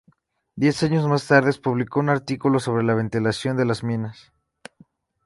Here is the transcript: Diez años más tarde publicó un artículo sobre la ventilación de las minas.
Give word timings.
Diez 0.55 0.81
años 0.81 1.07
más 1.07 1.27
tarde 1.27 1.53
publicó 1.61 1.99
un 1.99 2.09
artículo 2.09 2.59
sobre 2.59 2.81
la 2.83 2.95
ventilación 2.95 3.55
de 3.55 3.65
las 3.65 3.83
minas. 3.83 4.33